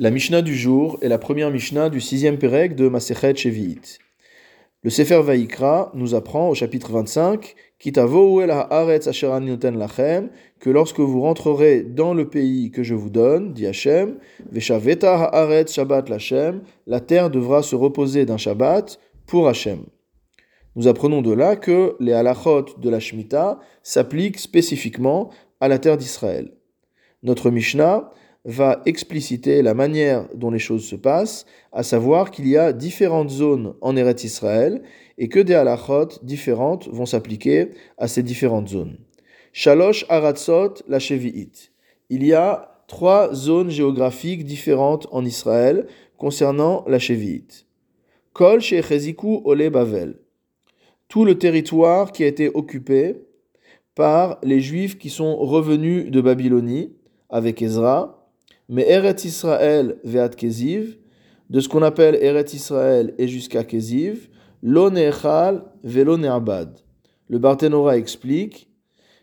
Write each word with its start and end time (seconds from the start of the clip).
La 0.00 0.12
Mishnah 0.12 0.42
du 0.42 0.54
jour 0.54 0.96
est 1.02 1.08
la 1.08 1.18
première 1.18 1.50
Mishnah 1.50 1.90
du 1.90 2.00
sixième 2.00 2.38
Pérec 2.38 2.76
de 2.76 2.88
Masechet 2.88 3.34
Shevi'it. 3.34 3.98
Le 4.84 4.90
Sefer 4.90 5.22
Vaikra 5.22 5.90
nous 5.92 6.14
apprend 6.14 6.48
au 6.48 6.54
chapitre 6.54 6.92
25 6.92 7.56
lachem 9.74 10.30
que 10.60 10.70
lorsque 10.70 11.00
vous 11.00 11.22
rentrerez 11.22 11.82
dans 11.82 12.14
le 12.14 12.28
pays 12.28 12.70
que 12.70 12.84
je 12.84 12.94
vous 12.94 13.10
donne, 13.10 13.54
dit 13.54 13.66
haaretz 13.66 15.72
Shabbat 15.72 16.10
la 16.86 17.00
terre 17.00 17.28
devra 17.28 17.64
se 17.64 17.74
reposer 17.74 18.24
d'un 18.24 18.36
Shabbat 18.36 19.00
pour 19.26 19.48
Hashem. 19.48 19.80
Nous 20.76 20.86
apprenons 20.86 21.22
de 21.22 21.32
là 21.32 21.56
que 21.56 21.96
les 21.98 22.12
halachot 22.12 22.66
de 22.78 22.88
la 22.88 23.00
Shemitah 23.00 23.58
s'appliquent 23.82 24.38
spécifiquement 24.38 25.30
à 25.58 25.66
la 25.66 25.80
terre 25.80 25.96
d'Israël. 25.96 26.52
Notre 27.24 27.50
Mishnah 27.50 28.12
va 28.48 28.80
expliciter 28.86 29.60
la 29.60 29.74
manière 29.74 30.26
dont 30.34 30.50
les 30.50 30.58
choses 30.58 30.86
se 30.86 30.96
passent, 30.96 31.44
à 31.70 31.82
savoir 31.82 32.30
qu'il 32.30 32.48
y 32.48 32.56
a 32.56 32.72
différentes 32.72 33.28
zones 33.28 33.74
en 33.82 33.94
Eretz 33.94 34.24
Israël 34.24 34.80
et 35.18 35.28
que 35.28 35.38
des 35.38 35.52
halachot 35.52 36.18
différentes 36.22 36.88
vont 36.88 37.04
s'appliquer 37.04 37.72
à 37.98 38.08
ces 38.08 38.22
différentes 38.22 38.68
zones. 38.68 38.96
Shalosh 39.52 40.06
Aratzot 40.08 40.76
la 40.88 40.98
Shevi'it. 40.98 41.72
Il 42.08 42.24
y 42.24 42.32
a 42.32 42.82
trois 42.86 43.34
zones 43.34 43.68
géographiques 43.68 44.46
différentes 44.46 45.08
en 45.10 45.26
Israël 45.26 45.86
concernant 46.16 46.86
la 46.88 46.98
Shevi'it. 46.98 47.66
Kol 48.32 48.62
Shecheziku 48.62 49.42
Ole 49.44 49.68
Bavel. 49.68 50.20
Tout 51.08 51.26
le 51.26 51.36
territoire 51.36 52.12
qui 52.12 52.24
a 52.24 52.26
été 52.26 52.48
occupé 52.48 53.16
par 53.94 54.38
les 54.42 54.60
Juifs 54.60 54.96
qui 54.96 55.10
sont 55.10 55.36
revenus 55.36 56.10
de 56.10 56.22
Babylonie 56.22 56.94
avec 57.28 57.60
Ezra, 57.60 58.17
mais 58.68 58.88
Eretz 58.88 59.24
Israël 59.24 59.96
ve'at 60.04 60.30
Keziv, 60.30 60.98
de 61.50 61.60
ce 61.60 61.68
qu'on 61.68 61.82
appelle 61.82 62.16
Eretz 62.16 62.52
Israël 62.52 63.14
et 63.18 63.26
jusqu'à 63.28 63.64
Keziv, 63.64 64.28
lo 64.62 64.90
ne'echal. 64.90 65.64
Le 65.84 67.38
Barthénora 67.38 67.96
explique 67.96 68.70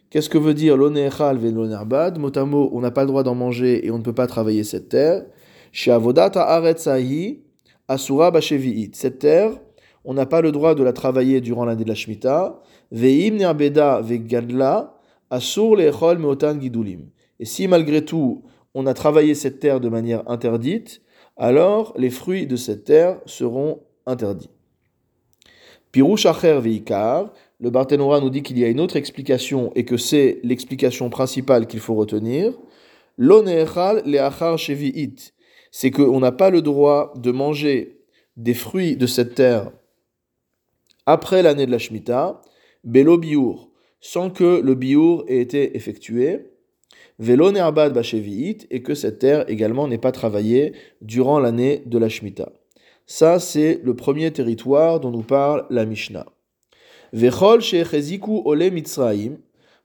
qu'est-ce 0.10 0.30
que 0.30 0.38
veut 0.38 0.54
dire 0.54 0.78
lo 0.78 0.90
ne'echal 0.90 1.38
ve'lo. 1.38 1.68
Mot 2.20 2.38
à 2.38 2.46
mot, 2.46 2.70
on 2.74 2.82
n'a 2.82 2.92
pas 2.92 3.02
le 3.02 3.08
droit 3.08 3.24
d'en 3.24 3.36
manger 3.36 3.86
et 3.86 3.92
on 3.92 3.98
ne 3.98 4.04
peut 4.04 4.14
pas 4.14 4.28
travailler 4.28 4.64
cette 4.64 4.90
terre. 4.90 5.26
Asura. 7.88 8.32
Cette 8.94 9.20
terre, 9.20 9.52
on 10.04 10.14
n'a 10.16 10.26
pas 10.26 10.42
le 10.42 10.52
droit 10.52 10.74
de 10.74 10.84
la 10.84 10.94
travailler 10.94 11.42
durant 11.42 11.66
l'année 11.66 11.84
de 11.84 11.90
la 11.90 11.96
Shemitah. 11.96 12.62
Ve'im 12.92 13.36
ne'abeda 13.38 14.02
ve'gadla 14.02 14.98
asur 15.30 15.76
le'echol 15.76 16.18
me'otan 16.18 16.60
gidulim. 16.60 17.10
Et 17.40 17.46
si 17.46 17.68
malgré 17.68 18.04
tout, 18.04 18.44
on 18.76 18.86
a 18.86 18.94
travaillé 18.94 19.34
cette 19.34 19.60
terre 19.60 19.80
de 19.80 19.90
manière 19.90 20.30
interdite, 20.30 21.02
alors 21.38 21.94
les 21.98 22.12
fruits 22.12 22.46
de 22.46 22.58
cette 22.58 22.84
terre 22.84 23.20
seront 23.26 23.82
interdits. 24.06 24.50
Pirouch 25.92 26.26
Acher 26.26 26.60
Veikar, 26.62 27.32
le 27.60 27.70
Barthénora 27.70 28.20
nous 28.20 28.30
dit 28.30 28.44
qu'il 28.44 28.60
y 28.60 28.66
a 28.66 28.68
une 28.68 28.82
autre 28.82 28.98
explication 28.98 29.72
et 29.76 29.86
que 29.86 29.96
c'est 29.96 30.40
l'explication 30.44 31.10
principale 31.10 31.68
qu'il 31.68 31.80
faut 31.80 31.96
retenir. 31.96 32.54
L'onechal 33.18 34.04
leachar 34.06 34.58
shevi'it, 34.58 35.34
c'est 35.72 35.92
qu'on 35.92 36.20
n'a 36.20 36.34
pas 36.34 36.50
le 36.50 36.62
droit 36.62 37.14
de 37.16 37.32
manger 37.32 38.02
des 38.36 38.54
fruits 38.54 38.98
de 38.98 39.08
cette 39.08 39.36
terre 39.36 39.72
après 41.06 41.44
l'année 41.44 41.66
de 41.66 41.72
la 41.72 41.78
Shemitah, 41.78 42.42
belo 42.84 43.18
biour, 43.18 43.70
sans 44.02 44.30
que 44.30 44.60
le 44.60 44.76
biour 44.76 45.24
ait 45.28 45.40
été 45.40 45.78
effectué. 45.78 46.55
Velo 47.18 47.52
ne'abad 47.52 47.98
et 47.98 48.82
que 48.82 48.94
cette 48.94 49.20
terre 49.20 49.50
également 49.50 49.88
n'est 49.88 49.98
pas 49.98 50.12
travaillée 50.12 50.74
durant 51.02 51.40
l'année 51.40 51.84
de 51.86 51.98
la 51.98 52.10
Shemitah. 52.10 52.52
Ça, 53.06 53.40
c'est 53.40 53.80
le 53.84 53.96
premier 53.96 54.32
territoire 54.32 55.00
dont 55.00 55.12
nous 55.12 55.24
parle 55.24 55.66
la 55.70 55.86
Mishnah. 55.86 56.26
Vechol 57.14 57.62
shecheziku 57.62 58.42
ole 58.46 58.72
mitzraim. 58.72 59.38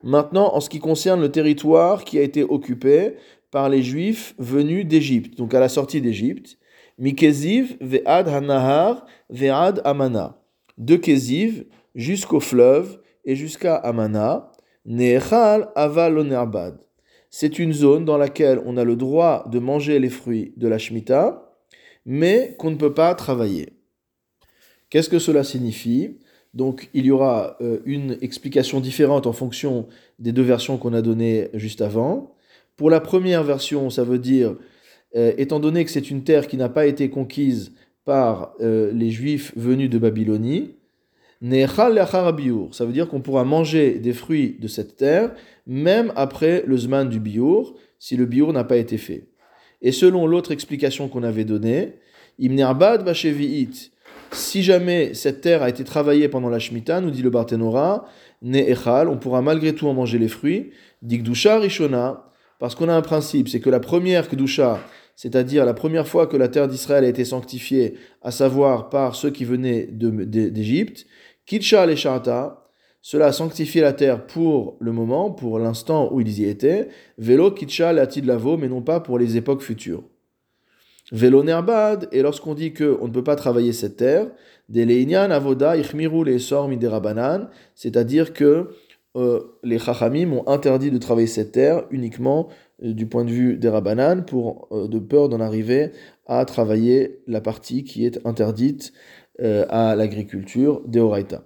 Maintenant, 0.03 0.55
en 0.55 0.60
ce 0.60 0.71
qui 0.71 0.81
concerne 0.81 1.21
le 1.21 1.31
territoire 1.31 2.05
qui 2.05 2.19
a 2.19 2.22
été 2.22 2.43
occupé 2.43 3.16
par 3.50 3.69
les 3.69 3.82
Juifs 3.82 4.34
venus 4.38 4.87
d'Égypte, 4.87 5.37
donc 5.37 5.53
à 5.55 5.60
la 5.60 5.69
sortie 5.69 6.00
d'Égypte, 6.00 6.59
Mikeziv 6.99 7.76
ve'ad 7.81 8.28
hanahar 8.28 9.06
ve'ad 9.28 9.81
amana. 9.84 10.43
De 10.78 10.97
Keziv 10.97 11.66
jusqu'au 11.94 12.41
fleuve 12.41 13.00
et 13.25 13.37
jusqu'à 13.37 13.76
Amana, 13.76 14.50
c'est 17.31 17.59
une 17.59 17.73
zone 17.73 18.05
dans 18.05 18.19
laquelle 18.19 18.61
on 18.67 18.77
a 18.77 18.85
le 18.85 18.97
droit 18.97 19.49
de 19.51 19.59
manger 19.59 19.99
les 19.99 20.11
fruits 20.11 20.53
de 20.57 20.69
la 20.69 20.79
Shemitah, 20.79 21.51
mais 22.05 22.57
qu'on 22.59 22.71
ne 22.71 22.77
peut 22.77 22.95
pas 22.95 23.15
travailler. 23.15 23.71
Qu'est-ce 24.91 25.09
que 25.09 25.21
cela 25.21 25.45
signifie? 25.45 26.19
Donc 26.53 26.91
il 26.95 27.07
y 27.07 27.13
aura 27.13 27.57
euh, 27.61 27.79
une 27.85 28.19
explication 28.21 28.81
différente 28.81 29.29
en 29.29 29.33
fonction 29.33 29.87
des 30.19 30.33
deux 30.33 30.43
versions 30.43 30.77
qu'on 30.79 30.93
a 30.93 31.03
données 31.03 31.49
juste 31.55 31.81
avant. 31.81 32.35
Pour 32.77 32.91
la 32.91 33.01
première 33.01 33.45
version, 33.45 33.89
ça 33.91 34.03
veut 34.03 34.19
dire, 34.19 34.57
euh, 35.15 35.33
étant 35.39 35.61
donné 35.61 35.85
que 35.85 35.91
c'est 35.91 36.11
une 36.11 36.25
terre 36.25 36.49
qui 36.49 36.57
n'a 36.57 36.69
pas 36.69 36.87
été 36.87 37.09
conquise 37.09 37.73
par 38.05 38.55
euh, 38.61 38.91
les 38.93 39.11
Juifs 39.11 39.53
venus 39.57 39.91
de 39.91 39.99
Babylonie, 39.99 40.75
ça 41.43 42.84
veut 42.84 42.93
dire 42.93 43.09
qu'on 43.09 43.21
pourra 43.21 43.45
manger 43.45 43.99
des 43.99 44.12
fruits 44.12 44.56
de 44.61 44.69
cette 44.69 44.97
terre, 44.97 45.33
même 45.67 46.12
après 46.17 46.62
le 46.67 46.77
zman 46.77 47.09
du 47.09 47.19
biour, 47.19 47.75
si 47.99 48.17
le 48.17 48.27
biour 48.27 48.53
n'a 48.53 48.65
pas 48.65 48.77
été 48.77 48.99
fait. 48.99 49.28
Et 49.81 49.93
selon 49.93 50.27
l'autre 50.27 50.53
explication 50.53 51.09
qu'on 51.09 51.23
avait 51.23 51.45
donnée, 51.45 51.95
si 54.33 54.62
jamais 54.62 55.15
cette 55.15 55.41
terre 55.41 55.62
a 55.62 55.69
été 55.69 55.84
travaillée 55.84 56.29
pendant 56.29 56.49
la 56.49 56.59
Shemitah, 56.59 57.00
nous 57.00 57.11
dit 57.11 57.23
le 57.23 57.31
Barthénora, 57.31 58.06
Ne'echal, 58.43 59.09
on 59.09 59.17
pourra 59.17 59.43
malgré 59.43 59.75
tout 59.75 59.87
en 59.87 59.95
manger 59.95 60.19
les 60.19 60.29
fruits, 60.29 60.71
Digdusha 61.03 61.59
Rishona, 61.59 62.25
parce 62.59 62.75
qu'on 62.75 62.89
a 62.89 62.95
un 62.95 63.03
principe, 63.03 63.49
c'est 63.49 63.61
que 63.61 63.71
la 63.71 63.81
première 63.81 64.29
Kdusha, 64.29 64.81
c'est-à-dire 65.17 65.65
la 65.65 65.75
première 65.75 66.06
fois 66.06 66.27
que 66.27 66.37
la 66.37 66.49
terre 66.49 66.69
d'Israël 66.69 67.05
a 67.05 67.09
été 67.09 67.25
sanctifiée, 67.25 67.95
à 68.23 68.31
savoir 68.31 68.89
par 68.89 69.15
ceux 69.15 69.31
qui 69.31 69.45
venaient 69.45 69.89
d'Égypte, 69.91 71.06
Kitcha 71.50 71.84
les 71.84 71.97
cela 71.97 73.27
a 73.27 73.33
sanctifié 73.33 73.81
la 73.81 73.93
terre 73.93 74.25
pour 74.25 74.77
le 74.78 74.93
moment, 74.93 75.33
pour 75.33 75.59
l'instant 75.59 76.09
où 76.12 76.21
ils 76.21 76.38
y 76.38 76.44
étaient. 76.44 76.87
Vélo 77.19 77.50
kitcha 77.50 77.93
de 77.93 78.27
lavo, 78.28 78.56
mais 78.56 78.69
non 78.69 78.83
pas 78.83 79.00
pour 79.00 79.19
les 79.19 79.37
époques 79.37 79.62
futures. 79.62 80.05
Vélo 81.11 81.43
nerbad, 81.43 82.06
et 82.12 82.22
lorsqu'on 82.22 82.55
dit 82.55 82.72
qu'on 82.72 83.09
ne 83.09 83.12
peut 83.12 83.25
pas 83.25 83.34
travailler 83.34 83.72
cette 83.72 83.97
terre, 83.97 84.28
des 84.69 84.84
leinian 84.84 85.33
avoda 85.33 85.77
ichmiru 85.77 86.25
les 86.25 86.38
sormi 86.38 86.78
c'est-à-dire 87.75 88.32
que 88.32 88.69
euh, 89.17 89.41
les 89.65 89.81
chachamim 89.81 90.32
ont 90.32 90.47
interdit 90.47 90.93
de 90.93 90.99
travailler 90.99 91.27
cette 91.27 91.50
terre 91.50 91.82
uniquement 91.91 92.47
euh, 92.84 92.93
du 92.93 93.06
point 93.06 93.25
de 93.25 93.31
vue 93.31 93.56
des 93.56 93.69
rabanan 93.69 94.25
pour 94.25 94.69
euh, 94.71 94.87
de 94.87 95.00
peur 95.00 95.28
d'en 95.28 95.41
arriver 95.41 95.91
à 96.27 96.44
travailler 96.44 97.22
la 97.27 97.41
partie 97.41 97.82
qui 97.82 98.06
est 98.06 98.25
interdite 98.25 98.93
euh, 99.43 99.67
à 99.69 99.95
l'agriculture 99.97 100.83
d'Eoraita. 100.87 101.43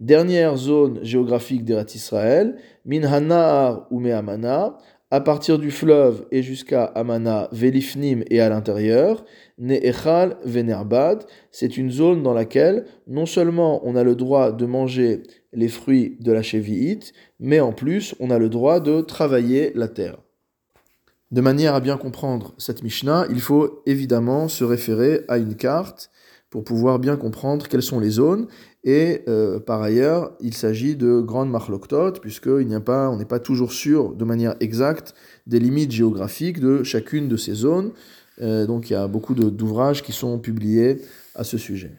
Dernière 0.00 0.56
zone 0.56 0.98
géographique 1.02 1.64
d'Erat 1.64 1.86
Israël, 1.94 2.56
Minhanar 2.84 3.86
ou 3.90 4.00
Mehamana, 4.00 4.76
à 5.10 5.20
partir 5.20 5.60
du 5.60 5.70
fleuve 5.70 6.26
et 6.32 6.42
jusqu'à 6.42 6.84
Amana, 6.86 7.48
Velifnim 7.52 8.24
et 8.30 8.40
à 8.40 8.48
l'intérieur, 8.48 9.24
Ne'echal 9.58 10.36
Venerbad, 10.44 11.24
c'est 11.52 11.76
une 11.76 11.92
zone 11.92 12.24
dans 12.24 12.34
laquelle 12.34 12.86
non 13.06 13.24
seulement 13.24 13.80
on 13.86 13.94
a 13.94 14.02
le 14.02 14.16
droit 14.16 14.50
de 14.50 14.66
manger 14.66 15.22
les 15.52 15.68
fruits 15.68 16.16
de 16.18 16.32
la 16.32 16.42
Cheviite, 16.42 17.12
mais 17.38 17.60
en 17.60 17.72
plus 17.72 18.16
on 18.18 18.30
a 18.30 18.40
le 18.40 18.48
droit 18.48 18.80
de 18.80 19.02
travailler 19.02 19.70
la 19.76 19.86
terre. 19.86 20.18
De 21.30 21.40
manière 21.40 21.76
à 21.76 21.80
bien 21.80 21.96
comprendre 21.96 22.54
cette 22.58 22.82
Mishnah, 22.82 23.26
il 23.30 23.40
faut 23.40 23.82
évidemment 23.86 24.48
se 24.48 24.64
référer 24.64 25.20
à 25.28 25.38
une 25.38 25.54
carte 25.54 26.10
pour 26.54 26.62
pouvoir 26.62 27.00
bien 27.00 27.16
comprendre 27.16 27.66
quelles 27.66 27.82
sont 27.82 27.98
les 27.98 28.10
zones. 28.10 28.46
Et 28.84 29.22
euh, 29.26 29.58
par 29.58 29.82
ailleurs, 29.82 30.36
il 30.38 30.54
s'agit 30.54 30.94
de 30.94 31.20
grandes 31.20 31.50
marloktot, 31.50 32.12
puisqu'il 32.22 32.68
n'y 32.68 32.76
a 32.76 32.80
pas, 32.80 33.10
on 33.10 33.16
n'est 33.16 33.24
pas 33.24 33.40
toujours 33.40 33.72
sûr 33.72 34.14
de 34.14 34.24
manière 34.24 34.54
exacte 34.60 35.16
des 35.48 35.58
limites 35.58 35.90
géographiques 35.90 36.60
de 36.60 36.84
chacune 36.84 37.26
de 37.26 37.36
ces 37.36 37.54
zones. 37.54 37.90
Euh, 38.40 38.66
donc 38.66 38.88
il 38.88 38.92
y 38.92 38.96
a 38.96 39.08
beaucoup 39.08 39.34
d'ouvrages 39.34 40.04
qui 40.04 40.12
sont 40.12 40.38
publiés 40.38 40.98
à 41.34 41.42
ce 41.42 41.58
sujet. 41.58 41.90